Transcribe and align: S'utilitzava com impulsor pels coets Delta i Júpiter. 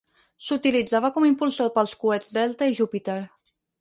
S'utilitzava 0.45 1.11
com 1.17 1.27
impulsor 1.29 1.71
pels 1.75 1.93
coets 2.05 2.33
Delta 2.39 2.71
i 2.73 2.75
Júpiter. 2.81 3.19